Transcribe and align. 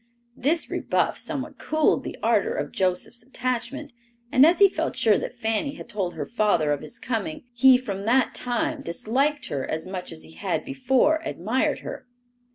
This 0.35 0.67
rebuff 0.71 1.19
somewhat 1.19 1.59
cooled 1.59 2.03
the 2.03 2.17
ardor 2.23 2.55
of 2.55 2.71
Joseph's 2.71 3.21
attachment, 3.21 3.93
and 4.31 4.47
as 4.47 4.57
he 4.57 4.67
felt 4.67 4.95
sure 4.95 5.15
that 5.19 5.37
Fanny 5.37 5.75
had 5.75 5.87
told 5.87 6.15
her 6.15 6.25
father 6.25 6.71
of 6.71 6.81
his 6.81 6.97
coming, 6.97 7.43
he 7.53 7.77
from 7.77 8.05
that 8.05 8.33
time 8.33 8.81
disliked 8.81 9.49
her 9.49 9.63
as 9.69 9.85
much 9.85 10.11
as 10.11 10.23
he 10.23 10.31
had 10.31 10.65
before 10.65 11.21
admired 11.23 11.81
her. 11.85 12.07